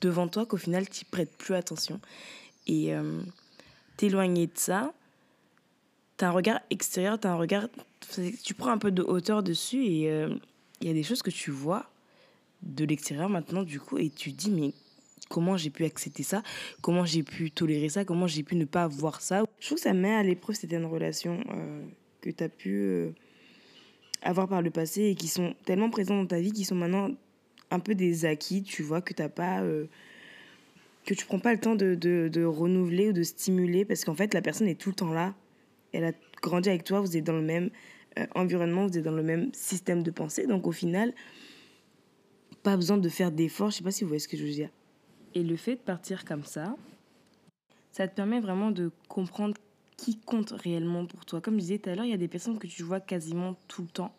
devant 0.02 0.28
toi 0.28 0.46
qu'au 0.46 0.58
final, 0.58 0.90
tu 0.90 1.06
prêtes 1.06 1.36
plus 1.38 1.56
attention. 1.56 2.00
Et 2.68 2.94
euh, 2.94 3.22
t'éloigner 3.96 4.48
de 4.48 4.58
ça, 4.58 4.94
tu 6.18 6.26
as 6.26 6.30
un 6.30 6.32
regard 6.32 6.60
extérieur, 6.70 7.20
tu 7.20 7.28
un 7.28 7.36
regard. 7.36 7.68
Tu 8.44 8.54
prends 8.54 8.72
un 8.72 8.78
peu 8.78 8.92
de 8.92 9.02
hauteur 9.02 9.44
dessus 9.44 9.86
et 9.86 10.12
euh, 10.12 10.36
il 10.82 10.88
y 10.88 10.90
a 10.90 10.94
des 10.94 11.04
choses 11.04 11.22
que 11.22 11.32
tu 11.32 11.52
vois 11.52 11.90
de 12.62 12.84
l'extérieur 12.84 13.30
maintenant, 13.30 13.64
du 13.64 13.80
coup, 13.80 13.98
et 13.98 14.10
tu 14.10 14.32
dis, 14.32 14.52
mais 14.52 14.74
comment 15.30 15.58
j'ai 15.58 15.70
pu 15.70 15.86
accepter 15.86 16.24
ça 16.24 16.44
Comment 16.82 17.06
j'ai 17.06 17.24
pu 17.24 17.52
tolérer 17.52 17.90
ça 17.90 18.06
Comment 18.06 18.28
j'ai 18.28 18.44
pu 18.44 18.56
ne 18.56 18.66
pas 18.66 18.88
voir 18.88 19.22
ça 19.22 19.44
Je 19.60 19.68
trouve 19.68 19.78
que 19.78 19.84
ça 19.84 19.94
met 19.94 20.14
à 20.14 20.24
l'épreuve 20.24 20.56
certaines 20.56 20.86
relations 20.86 21.44
euh, 21.50 21.84
que 22.22 22.30
tu 22.30 22.44
as 22.44 22.50
pu 22.50 23.14
avoir 24.22 24.48
par 24.48 24.62
le 24.62 24.70
passé 24.70 25.04
et 25.04 25.16
qui 25.16 25.28
sont 25.28 25.56
tellement 25.66 25.90
présents 25.90 26.16
dans 26.16 26.28
ta 26.28 26.40
vie 26.40 26.52
qui 26.52 26.66
sont 26.66 26.76
maintenant 26.76 27.10
un 27.72 27.80
peu 27.80 27.96
des 27.96 28.26
acquis, 28.26 28.64
tu 28.64 28.84
vois, 28.84 29.02
que 29.02 29.14
t'as 29.14 29.30
pas. 29.30 29.62
Euh, 29.62 29.86
que 31.06 31.14
tu 31.14 31.26
prends 31.26 31.40
pas 31.40 31.52
le 31.52 31.60
temps 31.60 31.76
de, 31.76 31.96
de, 31.96 32.30
de 32.32 32.46
renouveler 32.46 33.10
ou 33.10 33.14
de 33.14 33.24
stimuler 33.24 33.84
parce 33.84 34.06
qu'en 34.06 34.16
fait, 34.16 34.34
la 34.34 34.42
personne 34.42 34.68
est 34.68 34.80
tout 34.80 34.90
le 34.90 34.96
temps 34.96 35.12
là. 35.12 35.34
Elle 35.92 36.06
a 36.06 36.12
grandi 36.42 36.70
avec 36.70 36.86
toi, 36.86 37.02
vous 37.02 37.18
êtes 37.18 37.26
dans 37.26 37.34
le 37.34 37.42
même 37.42 37.72
euh, 38.18 38.26
environnement, 38.36 38.88
vous 38.88 38.98
êtes 38.98 39.04
dans 39.04 39.12
le 39.12 39.24
même 39.24 39.50
système 39.54 40.02
de 40.02 40.12
pensée. 40.12 40.48
Donc 40.48 40.66
au 40.66 40.72
final, 40.72 41.14
pas 42.64 42.78
besoin 42.78 42.98
de 42.98 43.10
faire 43.10 43.32
d'efforts. 43.32 43.72
Je 43.72 43.78
sais 43.78 43.84
pas 43.84 43.92
si 43.92 44.04
vous 44.04 44.08
voyez 44.08 44.20
ce 44.20 44.30
que 44.30 44.38
je 44.38 44.44
veux 44.44 44.52
dire. 44.52 44.70
Et 45.34 45.44
le 45.44 45.56
fait 45.56 45.76
de 45.76 45.82
partir 45.82 46.26
comme 46.26 46.44
ça, 46.44 46.76
ça 47.92 48.08
te 48.08 48.16
permet 48.16 48.40
vraiment 48.40 48.72
de 48.72 48.92
comprendre 49.08 49.56
qui 49.98 50.20
compte 50.20 50.52
réellement 50.52 51.06
pour 51.06 51.26
toi. 51.26 51.42
Comme 51.42 51.56
je 51.56 51.60
disais 51.60 51.80
tout 51.80 51.90
à 51.90 51.96
l'heure, 51.96 52.06
il 52.06 52.12
y 52.12 52.16
a 52.16 52.18
des 52.18 52.28
personnes 52.28 52.60
que 52.60 52.68
tu 52.68 52.84
vois 52.84 53.00
quasiment 53.00 53.56
tout 53.68 53.84
le 53.84 53.88
temps, 53.88 54.14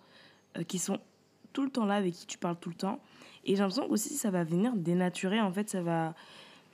euh, 0.57 0.63
qui 0.63 0.79
sont 0.79 0.99
tout 1.53 1.63
le 1.65 1.71
temps 1.71 1.85
là, 1.85 1.95
avec 1.95 2.15
qui 2.15 2.27
tu 2.27 2.39
parles 2.39 2.57
tout 2.59 2.71
le 2.71 2.75
temps. 2.75 3.01
Et 3.45 3.55
j'ai 3.55 3.63
l'impression 3.63 3.91
aussi 3.91 4.15
ça 4.15 4.31
va 4.31 4.45
venir 4.45 4.75
dénaturer, 4.77 5.41
en 5.41 5.53
fait, 5.53 5.69
ça 5.69 5.83
va 5.83 6.15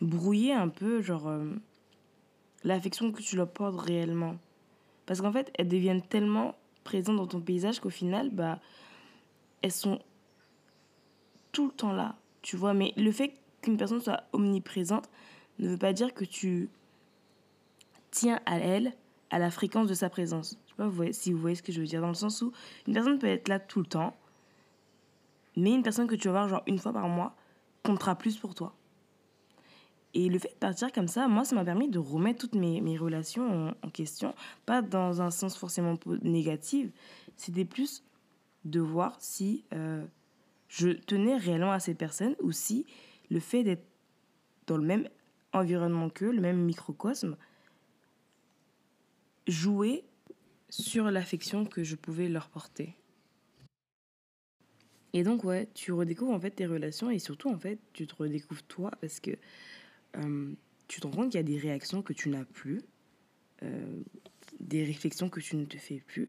brouiller 0.00 0.52
un 0.52 0.68
peu, 0.68 1.02
genre, 1.02 1.28
euh, 1.28 1.52
l'affection 2.64 3.12
que 3.12 3.20
tu 3.20 3.36
leur 3.36 3.50
portes 3.50 3.78
réellement. 3.78 4.36
Parce 5.06 5.20
qu'en 5.20 5.32
fait, 5.32 5.50
elles 5.58 5.68
deviennent 5.68 6.02
tellement 6.02 6.54
présentes 6.84 7.16
dans 7.16 7.26
ton 7.26 7.40
paysage 7.40 7.80
qu'au 7.80 7.90
final, 7.90 8.30
bah, 8.30 8.60
elles 9.62 9.72
sont 9.72 9.98
tout 11.52 11.66
le 11.66 11.72
temps 11.72 11.92
là, 11.92 12.16
tu 12.42 12.56
vois. 12.56 12.74
Mais 12.74 12.92
le 12.96 13.10
fait 13.10 13.34
qu'une 13.60 13.76
personne 13.76 14.00
soit 14.00 14.24
omniprésente 14.32 15.08
ne 15.58 15.68
veut 15.68 15.78
pas 15.78 15.92
dire 15.92 16.14
que 16.14 16.24
tu 16.24 16.70
tiens 18.10 18.40
à 18.46 18.58
elle 18.58 18.94
à 19.30 19.38
la 19.38 19.50
fréquence 19.50 19.88
de 19.88 19.94
sa 19.94 20.10
présence. 20.10 20.58
Je 20.66 20.70
sais 20.70 20.90
pas 20.90 21.12
si 21.12 21.32
vous 21.32 21.38
voyez 21.38 21.56
ce 21.56 21.62
que 21.62 21.72
je 21.72 21.80
veux 21.80 21.86
dire, 21.86 22.00
dans 22.00 22.08
le 22.08 22.14
sens 22.14 22.42
où 22.42 22.52
une 22.86 22.94
personne 22.94 23.18
peut 23.18 23.28
être 23.28 23.48
là 23.48 23.60
tout 23.60 23.80
le 23.80 23.86
temps, 23.86 24.16
mais 25.56 25.72
une 25.72 25.82
personne 25.82 26.06
que 26.06 26.14
tu 26.14 26.28
vas 26.28 26.32
voir 26.32 26.48
genre 26.48 26.62
une 26.66 26.78
fois 26.78 26.92
par 26.92 27.08
mois 27.08 27.34
comptera 27.84 28.16
plus 28.16 28.36
pour 28.36 28.54
toi. 28.54 28.74
Et 30.12 30.28
le 30.28 30.38
fait 30.40 30.48
de 30.48 30.58
partir 30.58 30.90
comme 30.90 31.06
ça, 31.06 31.28
moi, 31.28 31.44
ça 31.44 31.54
m'a 31.54 31.64
permis 31.64 31.88
de 31.88 31.98
remettre 31.98 32.40
toutes 32.40 32.56
mes, 32.56 32.80
mes 32.80 32.98
relations 32.98 33.74
en, 33.82 33.90
question, 33.90 34.34
pas 34.66 34.82
dans 34.82 35.22
un 35.22 35.30
sens 35.30 35.56
forcément 35.56 35.96
négatif, 36.22 36.90
c'était 37.36 37.64
plus 37.64 38.02
de 38.64 38.80
voir 38.80 39.16
si 39.20 39.64
euh, 39.72 40.04
je 40.68 40.88
tenais 40.88 41.36
réellement 41.36 41.70
à 41.70 41.78
cette 41.78 41.96
personne 41.96 42.34
ou 42.42 42.50
si 42.50 42.86
le 43.30 43.40
fait 43.40 43.62
d'être 43.62 43.84
dans 44.66 44.76
le 44.76 44.84
même 44.84 45.08
environnement 45.52 46.10
qu'eux, 46.10 46.32
le 46.32 46.40
même 46.40 46.62
microcosme, 46.64 47.36
jouer 49.46 50.04
sur 50.68 51.10
l'affection 51.10 51.64
que 51.64 51.82
je 51.82 51.96
pouvais 51.96 52.28
leur 52.28 52.48
porter. 52.48 52.94
Et 55.12 55.24
donc, 55.24 55.42
ouais, 55.44 55.68
tu 55.74 55.92
redécouvres 55.92 56.32
en 56.32 56.40
fait 56.40 56.50
tes 56.50 56.66
relations 56.66 57.10
et 57.10 57.18
surtout, 57.18 57.48
en 57.50 57.58
fait, 57.58 57.80
tu 57.92 58.06
te 58.06 58.14
redécouvres 58.14 58.62
toi 58.62 58.92
parce 59.00 59.18
que 59.18 59.32
euh, 60.16 60.54
tu 60.86 61.00
te 61.00 61.06
rends 61.06 61.12
compte 61.12 61.32
qu'il 61.32 61.38
y 61.38 61.40
a 61.40 61.42
des 61.42 61.58
réactions 61.58 62.02
que 62.02 62.12
tu 62.12 62.28
n'as 62.28 62.44
plus, 62.44 62.80
euh, 63.62 64.02
des 64.60 64.84
réflexions 64.84 65.28
que 65.28 65.40
tu 65.40 65.56
ne 65.56 65.64
te 65.64 65.78
fais 65.78 66.00
plus. 66.06 66.28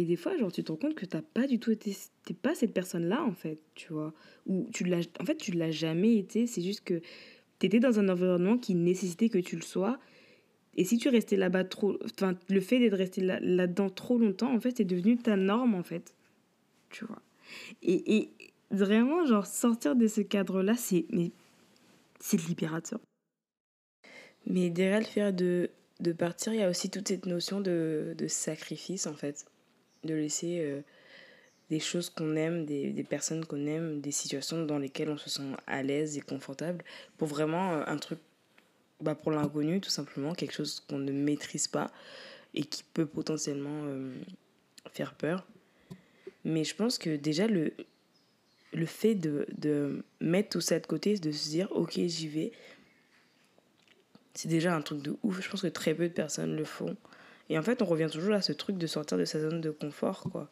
Et 0.00 0.06
des 0.06 0.16
fois, 0.16 0.34
genre, 0.38 0.50
tu 0.50 0.64
te 0.64 0.72
rends 0.72 0.78
compte 0.78 0.94
que 0.94 1.04
tu 1.04 1.14
n'as 1.14 1.22
pas 1.22 1.46
du 1.46 1.58
tout 1.58 1.70
été. 1.70 1.94
Pas 2.40 2.54
cette 2.54 2.72
personne-là, 2.72 3.22
en 3.22 3.34
fait, 3.34 3.58
tu 3.74 3.92
vois. 3.92 4.14
Ou 4.46 4.66
tu 4.72 4.84
l'as. 4.84 5.06
En 5.20 5.26
fait, 5.26 5.36
tu 5.36 5.52
l'as 5.52 5.70
jamais 5.70 6.16
été. 6.16 6.46
C'est 6.46 6.62
juste 6.62 6.84
que 6.84 7.02
tu 7.58 7.66
étais 7.66 7.80
dans 7.80 7.98
un 7.98 8.08
environnement 8.08 8.56
qui 8.56 8.74
nécessitait 8.74 9.28
que 9.28 9.36
tu 9.36 9.56
le 9.56 9.62
sois. 9.62 9.98
Et 10.74 10.84
si 10.84 10.96
tu 10.96 11.10
restais 11.10 11.36
là-bas 11.36 11.64
trop, 11.64 11.98
enfin, 12.06 12.34
le 12.48 12.60
fait 12.62 12.78
d'être 12.78 12.96
resté 12.96 13.20
là, 13.20 13.40
dedans 13.66 13.90
trop 13.90 14.16
longtemps, 14.16 14.54
en 14.54 14.58
fait, 14.58 14.78
c'est 14.78 14.84
devenu 14.84 15.18
ta 15.18 15.36
norme, 15.36 15.74
en 15.74 15.82
fait. 15.82 16.14
Tu 16.88 17.04
vois. 17.04 17.20
Et, 17.82 18.16
et 18.16 18.30
vraiment, 18.70 19.26
genre, 19.26 19.46
sortir 19.46 19.96
de 19.96 20.06
ce 20.06 20.22
cadre-là, 20.22 20.76
c'est, 20.76 21.04
mais, 21.10 21.30
c'est 22.20 22.40
libérateur. 22.48 23.00
Mais 24.46 24.70
derrière 24.70 25.00
le 25.00 25.04
fait 25.04 25.32
de, 25.32 25.68
de 26.00 26.12
partir, 26.12 26.54
il 26.54 26.60
y 26.60 26.62
a 26.62 26.70
aussi 26.70 26.88
toute 26.88 27.08
cette 27.08 27.26
notion 27.26 27.60
de, 27.60 28.14
de 28.16 28.28
sacrifice, 28.28 29.06
en 29.06 29.14
fait. 29.14 29.44
De 30.04 30.14
laisser 30.14 30.60
euh, 30.60 30.80
des 31.68 31.80
choses 31.80 32.10
qu'on 32.10 32.36
aime, 32.36 32.64
des, 32.66 32.90
des 32.90 33.04
personnes 33.04 33.44
qu'on 33.44 33.66
aime, 33.66 34.00
des 34.00 34.12
situations 34.12 34.64
dans 34.64 34.78
lesquelles 34.78 35.10
on 35.10 35.18
se 35.18 35.30
sent 35.30 35.52
à 35.66 35.82
l'aise 35.82 36.16
et 36.16 36.20
confortable, 36.20 36.84
pour 37.18 37.28
vraiment 37.28 37.74
euh, 37.74 37.84
un 37.86 37.96
truc 37.96 38.18
bah, 39.00 39.14
pour 39.14 39.32
l'inconnu, 39.32 39.80
tout 39.80 39.90
simplement, 39.90 40.34
quelque 40.34 40.52
chose 40.52 40.80
qu'on 40.88 40.98
ne 40.98 41.12
maîtrise 41.12 41.68
pas 41.68 41.90
et 42.54 42.64
qui 42.64 42.82
peut 42.82 43.06
potentiellement 43.06 43.84
euh, 43.84 44.12
faire 44.92 45.14
peur. 45.14 45.46
Mais 46.44 46.64
je 46.64 46.74
pense 46.74 46.98
que 46.98 47.16
déjà, 47.16 47.46
le, 47.46 47.72
le 48.72 48.86
fait 48.86 49.14
de, 49.14 49.46
de 49.56 50.02
mettre 50.20 50.50
tout 50.50 50.60
ça 50.60 50.80
de 50.80 50.86
côté, 50.86 51.18
de 51.18 51.32
se 51.32 51.48
dire, 51.48 51.68
ok, 51.72 51.92
j'y 51.94 52.28
vais, 52.28 52.52
c'est 54.34 54.48
déjà 54.48 54.74
un 54.74 54.82
truc 54.82 55.02
de 55.02 55.16
ouf. 55.22 55.40
Je 55.42 55.50
pense 55.50 55.62
que 55.62 55.66
très 55.66 55.94
peu 55.94 56.08
de 56.08 56.14
personnes 56.14 56.56
le 56.56 56.64
font. 56.64 56.96
Et 57.50 57.58
en 57.58 57.62
fait, 57.62 57.82
on 57.82 57.84
revient 57.84 58.08
toujours 58.10 58.34
à 58.34 58.42
ce 58.42 58.52
truc 58.52 58.78
de 58.78 58.86
sortir 58.86 59.18
de 59.18 59.24
sa 59.24 59.40
zone 59.40 59.60
de 59.60 59.70
confort, 59.70 60.22
quoi. 60.30 60.48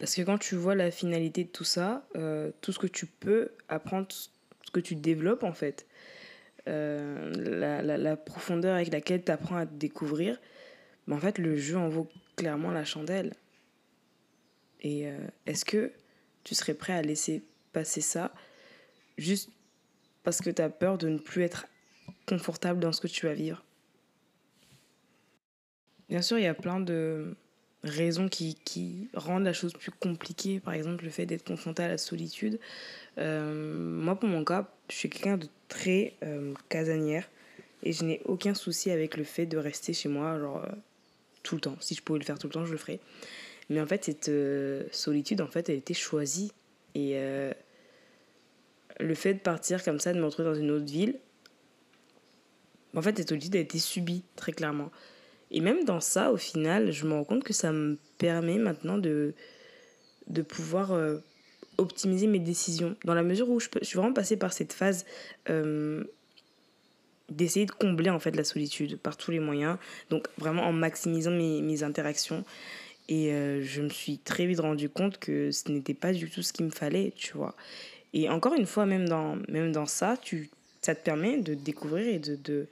Parce 0.00 0.14
que 0.14 0.22
quand 0.22 0.38
tu 0.38 0.56
vois 0.56 0.74
la 0.74 0.90
finalité 0.90 1.44
de 1.44 1.50
tout 1.50 1.64
ça, 1.64 2.04
euh, 2.16 2.50
tout 2.60 2.72
ce 2.72 2.80
que 2.80 2.88
tu 2.88 3.06
peux 3.06 3.50
apprendre, 3.68 4.08
ce 4.10 4.70
que 4.72 4.80
tu 4.80 4.96
développes, 4.96 5.44
en 5.44 5.52
fait, 5.52 5.86
euh, 6.68 7.32
la, 7.36 7.82
la, 7.82 8.16
profondeur 8.16 8.74
avec 8.74 8.92
laquelle 8.92 9.22
tu 9.22 9.30
apprends 9.30 9.56
à 9.56 9.66
te 9.66 9.74
découvrir, 9.74 10.40
ben 11.06 11.16
en 11.16 11.20
fait, 11.20 11.38
le 11.38 11.56
jeu 11.56 11.76
en 11.76 11.88
vaut 11.88 12.08
clairement 12.34 12.72
la 12.72 12.84
chandelle. 12.84 13.34
Et 14.80 15.06
euh, 15.06 15.16
est-ce 15.46 15.64
que 15.64 15.92
tu 16.42 16.54
serais 16.56 16.74
prêt 16.74 16.94
à 16.94 17.02
laisser 17.02 17.44
passer 17.72 18.00
ça 18.00 18.32
juste 19.16 19.50
parce 20.24 20.40
que 20.40 20.50
tu 20.50 20.60
as 20.60 20.70
peur 20.70 20.98
de 20.98 21.08
ne 21.08 21.18
plus 21.18 21.42
être 21.42 21.66
confortable 22.26 22.80
dans 22.80 22.92
ce 22.92 23.00
que 23.00 23.06
tu 23.06 23.26
vas 23.26 23.34
vivre? 23.34 23.62
Bien 26.10 26.22
sûr, 26.22 26.38
il 26.38 26.42
y 26.42 26.48
a 26.48 26.54
plein 26.54 26.80
de 26.80 27.36
raisons 27.84 28.28
qui, 28.28 29.08
rendent 29.14 29.44
la 29.44 29.52
chose 29.52 29.72
plus 29.72 29.92
compliquée. 29.92 30.58
Par 30.58 30.74
exemple, 30.74 31.04
le 31.04 31.10
fait 31.10 31.24
d'être 31.24 31.44
confronté 31.44 31.84
à 31.84 31.88
la 31.88 31.98
solitude. 31.98 32.58
Euh, 33.18 33.78
moi, 33.78 34.18
pour 34.18 34.28
mon 34.28 34.44
cas, 34.44 34.68
je 34.90 34.96
suis 34.96 35.08
quelqu'un 35.08 35.36
de 35.36 35.46
très 35.68 36.14
euh, 36.24 36.52
casanière 36.68 37.28
et 37.84 37.92
je 37.92 38.04
n'ai 38.04 38.20
aucun 38.24 38.54
souci 38.54 38.90
avec 38.90 39.16
le 39.16 39.22
fait 39.22 39.46
de 39.46 39.56
rester 39.56 39.92
chez 39.92 40.08
moi, 40.08 40.38
genre 40.38 40.64
euh, 40.64 40.74
tout 41.44 41.54
le 41.54 41.60
temps. 41.60 41.76
Si 41.78 41.94
je 41.94 42.02
pouvais 42.02 42.18
le 42.18 42.24
faire 42.24 42.40
tout 42.40 42.48
le 42.48 42.52
temps, 42.52 42.66
je 42.66 42.72
le 42.72 42.78
ferais. 42.78 42.98
Mais 43.68 43.80
en 43.80 43.86
fait, 43.86 44.04
cette 44.04 44.32
solitude, 44.92 45.40
en 45.40 45.46
fait, 45.46 45.68
elle 45.68 45.76
était 45.76 45.94
choisie. 45.94 46.50
Et 46.96 47.16
le 48.98 49.14
fait 49.14 49.34
de 49.34 49.38
partir 49.38 49.84
comme 49.84 50.00
ça, 50.00 50.12
de 50.12 50.18
me 50.18 50.24
retrouver 50.24 50.48
dans 50.48 50.56
une 50.56 50.72
autre 50.72 50.90
ville, 50.90 51.14
en 52.96 53.00
fait, 53.00 53.16
cette 53.16 53.28
solitude 53.28 53.54
a 53.54 53.60
été 53.60 53.78
subie, 53.78 54.24
très 54.34 54.50
clairement. 54.50 54.90
Et 55.50 55.60
même 55.60 55.84
dans 55.84 56.00
ça, 56.00 56.32
au 56.32 56.36
final, 56.36 56.92
je 56.92 57.06
me 57.06 57.14
rends 57.14 57.24
compte 57.24 57.44
que 57.44 57.52
ça 57.52 57.72
me 57.72 57.98
permet 58.18 58.58
maintenant 58.58 58.98
de, 58.98 59.34
de 60.28 60.42
pouvoir 60.42 60.92
euh, 60.92 61.18
optimiser 61.78 62.26
mes 62.26 62.38
décisions. 62.38 62.96
Dans 63.04 63.14
la 63.14 63.22
mesure 63.22 63.48
où 63.48 63.58
je, 63.58 63.68
suis 63.82 63.96
vraiment 63.96 64.12
passée 64.12 64.36
par 64.36 64.52
cette 64.52 64.72
phase 64.72 65.04
euh, 65.48 66.04
d'essayer 67.30 67.66
de 67.66 67.72
combler 67.72 68.10
en 68.10 68.20
fait 68.20 68.34
la 68.36 68.44
solitude 68.44 68.98
par 68.98 69.16
tous 69.16 69.30
les 69.30 69.40
moyens. 69.40 69.76
Donc 70.10 70.28
vraiment 70.38 70.62
en 70.62 70.72
maximisant 70.72 71.30
mes, 71.30 71.62
mes 71.62 71.82
interactions. 71.82 72.44
Et 73.08 73.32
euh, 73.32 73.60
je 73.62 73.82
me 73.82 73.88
suis 73.88 74.18
très 74.18 74.46
vite 74.46 74.60
rendu 74.60 74.88
compte 74.88 75.18
que 75.18 75.50
ce 75.50 75.70
n'était 75.70 75.94
pas 75.94 76.12
du 76.12 76.30
tout 76.30 76.42
ce 76.42 76.52
qu'il 76.52 76.66
me 76.66 76.70
fallait, 76.70 77.12
tu 77.16 77.36
vois. 77.36 77.56
Et 78.12 78.28
encore 78.28 78.54
une 78.54 78.66
fois, 78.66 78.86
même 78.86 79.08
dans, 79.08 79.36
même 79.48 79.72
dans 79.72 79.86
ça, 79.86 80.16
tu, 80.20 80.48
ça 80.80 80.94
te 80.94 81.04
permet 81.04 81.38
de 81.38 81.54
découvrir 81.54 82.06
et 82.06 82.18
de, 82.18 82.66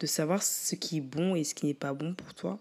de 0.00 0.06
savoir 0.06 0.42
ce 0.42 0.74
qui 0.74 0.98
est 0.98 1.02
bon 1.02 1.34
et 1.34 1.44
ce 1.44 1.54
qui 1.54 1.66
n'est 1.66 1.74
pas 1.74 1.92
bon 1.92 2.14
pour 2.14 2.34
toi. 2.34 2.58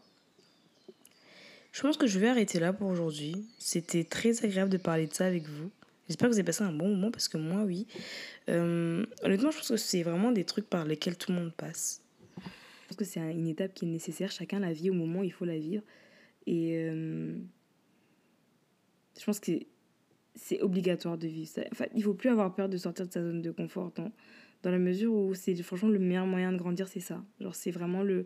Je 1.72 1.82
pense 1.82 1.98
que 1.98 2.08
je 2.08 2.18
vais 2.18 2.28
arrêter 2.28 2.60
là 2.60 2.74
pour 2.74 2.88
aujourd'hui. 2.88 3.46
C'était 3.60 4.04
très 4.04 4.44
agréable 4.44 4.72
de 4.72 4.78
parler 4.78 5.06
de 5.06 5.14
ça 5.14 5.28
avec 5.28 5.48
vous. 5.48 5.70
J'espère 6.08 6.28
que 6.28 6.34
vous 6.34 6.40
avez 6.40 6.46
passé 6.46 6.64
un 6.64 6.72
bon 6.72 6.90
moment 6.90 7.12
parce 7.12 7.28
que 7.28 7.38
moi, 7.38 7.64
oui. 7.64 7.86
Euh, 8.50 9.06
honnêtement, 9.22 9.52
je 9.52 9.58
pense 9.58 9.68
que 9.68 9.78
c'est 9.78 10.04
vraiment 10.04 10.32
des 10.32 10.46
trucs 10.46 10.68
par 10.68 10.86
lesquels 10.86 11.18
tout 11.18 11.32
le 11.32 11.38
monde 11.38 11.54
passe. 11.54 12.02
Je 12.38 12.88
pense 12.88 12.98
que 12.98 13.06
c'est 13.06 13.20
une 13.20 13.48
étape 13.48 13.74
qui 13.74 13.86
est 13.86 13.90
nécessaire. 13.90 14.32
Chacun 14.32 14.60
la 14.60 14.74
vit 14.74 14.90
au 14.90 14.94
moment 14.94 15.20
où 15.20 15.24
il 15.24 15.34
faut 15.34 15.46
la 15.46 15.60
vivre. 15.60 15.84
Et 16.48 16.78
euh, 16.78 17.36
je 19.20 19.26
pense 19.26 19.40
que 19.40 19.52
c'est 20.36 20.62
obligatoire 20.62 21.18
de 21.18 21.28
vivre 21.28 21.50
ça. 21.50 21.62
Enfin, 21.72 21.86
il 21.94 22.04
faut 22.04 22.14
plus 22.14 22.30
avoir 22.30 22.56
peur 22.56 22.70
de 22.70 22.78
sortir 22.78 23.06
de 23.06 23.12
sa 23.12 23.22
zone 23.22 23.42
de 23.42 23.52
confort 23.52 23.92
dans, 23.96 24.12
dans 24.64 24.72
la 24.72 24.80
mesure 24.80 25.14
où 25.14 25.34
c'est 25.34 25.56
franchement 25.62 25.90
le 25.90 26.00
meilleur 26.00 26.26
moyen 26.26 26.52
de 26.52 26.58
grandir, 26.58 26.88
c'est 26.88 27.00
ça. 27.00 27.24
Genre, 27.40 27.56
c'est 27.56 27.72
vraiment 27.72 28.04
le. 28.04 28.26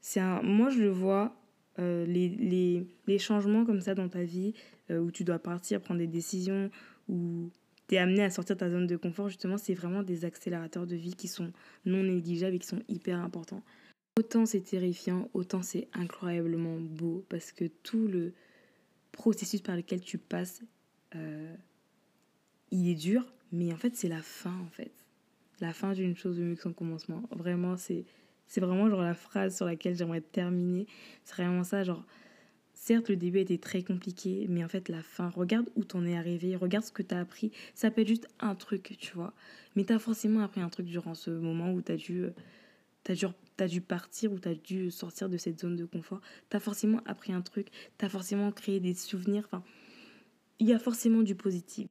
c'est 0.00 0.20
un 0.20 0.42
Moi, 0.42 0.70
je 0.70 0.80
le 0.80 0.90
vois, 0.90 1.36
euh, 1.78 2.04
les, 2.06 2.28
les, 2.28 2.86
les, 3.06 3.18
changements 3.18 3.64
comme 3.64 3.80
ça 3.80 3.94
dans 3.94 4.08
ta 4.08 4.22
vie, 4.22 4.54
euh, 4.90 4.98
où 4.98 5.10
tu 5.10 5.24
dois 5.24 5.38
partir, 5.38 5.80
prendre 5.80 6.00
des 6.00 6.06
décisions, 6.06 6.70
où 7.08 7.50
tu 7.88 7.94
es 7.94 7.98
amené 7.98 8.22
à 8.22 8.30
sortir 8.30 8.56
de 8.56 8.60
ta 8.60 8.70
zone 8.70 8.86
de 8.86 8.96
confort, 8.96 9.28
justement, 9.28 9.58
c'est 9.58 9.74
vraiment 9.74 10.02
des 10.02 10.24
accélérateurs 10.24 10.86
de 10.86 10.96
vie 10.96 11.14
qui 11.14 11.28
sont 11.28 11.52
non 11.84 12.02
négligeables 12.02 12.56
et 12.56 12.58
qui 12.58 12.66
sont 12.66 12.82
hyper 12.88 13.18
importants. 13.18 13.62
Autant 14.18 14.46
c'est 14.46 14.62
terrifiant, 14.62 15.30
autant 15.32 15.62
c'est 15.62 15.86
incroyablement 15.92 16.80
beau 16.80 17.24
parce 17.28 17.52
que 17.52 17.66
tout 17.66 18.08
le 18.08 18.32
processus 19.12 19.60
par 19.60 19.76
lequel 19.76 20.00
tu 20.00 20.18
passes, 20.18 20.60
euh, 21.14 21.54
il 22.72 22.88
est 22.90 22.96
dur, 22.96 23.32
mais 23.52 23.72
en 23.72 23.76
fait 23.76 23.94
c'est 23.94 24.08
la 24.08 24.20
fin 24.20 24.58
en 24.58 24.70
fait. 24.70 24.90
La 25.60 25.72
fin 25.72 25.92
d'une 25.92 26.16
chose 26.16 26.38
de 26.38 26.44
mieux 26.44 26.54
que 26.54 26.62
son 26.62 26.72
commencement. 26.72 27.22
Vraiment, 27.30 27.76
c'est, 27.76 28.04
c'est 28.46 28.60
vraiment 28.60 28.88
genre 28.88 29.02
la 29.02 29.14
phrase 29.14 29.56
sur 29.56 29.66
laquelle 29.66 29.96
j'aimerais 29.96 30.20
terminer. 30.20 30.86
C'est 31.24 31.34
vraiment 31.34 31.64
ça, 31.64 31.82
genre, 31.84 32.04
certes 32.74 33.08
le 33.08 33.16
début 33.16 33.40
était 33.40 33.58
très 33.58 33.82
compliqué, 33.82 34.46
mais 34.48 34.64
en 34.64 34.68
fait 34.68 34.88
la 34.88 35.02
fin, 35.02 35.28
regarde 35.28 35.68
où 35.74 35.84
t'en 35.84 36.04
es 36.06 36.16
arrivé, 36.16 36.56
regarde 36.56 36.84
ce 36.84 36.92
que 36.92 37.02
t'as 37.02 37.20
appris. 37.20 37.50
Ça 37.74 37.90
peut 37.90 38.02
être 38.02 38.08
juste 38.08 38.28
un 38.40 38.54
truc, 38.54 38.96
tu 38.98 39.14
vois. 39.14 39.34
Mais 39.74 39.84
t'as 39.84 39.98
forcément 39.98 40.40
appris 40.40 40.60
un 40.60 40.68
truc 40.68 40.86
durant 40.86 41.14
ce 41.14 41.30
moment 41.30 41.72
où 41.72 41.80
t'as 41.80 41.96
dû... 41.96 42.26
T'as 43.04 43.14
dû 43.14 43.26
as 43.60 43.68
dû 43.68 43.80
partir 43.80 44.32
ou 44.32 44.38
tu 44.38 44.48
as 44.48 44.54
dû 44.54 44.90
sortir 44.90 45.28
de 45.28 45.36
cette 45.36 45.60
zone 45.60 45.76
de 45.76 45.84
confort, 45.84 46.20
tu 46.50 46.56
as 46.56 46.60
forcément 46.60 47.00
appris 47.06 47.32
un 47.32 47.40
truc, 47.40 47.68
tu 47.98 48.04
as 48.04 48.08
forcément 48.08 48.52
créé 48.52 48.80
des 48.80 48.94
souvenirs. 48.94 49.44
Enfin, 49.46 49.62
il 50.58 50.68
y 50.68 50.72
a 50.72 50.78
forcément 50.78 51.22
du 51.22 51.34
positif. 51.34 51.88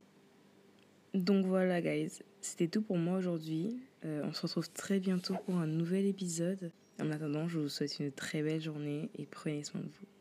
Donc 1.18 1.48
voilà, 1.48 1.82
guys, 1.82 2.20
c'était 2.42 2.68
tout 2.68 2.84
pour 2.84 2.98
moi 2.98 3.18
aujourd'hui. 3.18 3.82
Euh, 4.06 4.22
on 4.24 4.34
se 4.34 4.44
retrouve 4.44 4.70
très 4.70 5.00
bientôt 5.00 5.34
pour 5.46 5.56
un 5.56 5.66
nouvel 5.66 6.06
épisode. 6.06 6.72
En 7.02 7.12
attendant, 7.12 7.48
je 7.48 7.58
vous 7.60 7.70
souhaite 7.70 8.00
une 8.00 8.12
très 8.12 8.44
belle 8.44 8.62
journée 8.62 9.10
et 9.18 9.26
prenez 9.26 9.64
soin 9.64 9.82
de 9.82 9.88
vous. 9.88 10.17